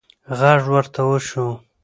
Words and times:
غږ 0.39 0.63
ورته 0.73 1.01
وشو: 1.09 1.45